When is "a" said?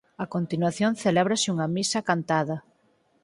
0.23-0.25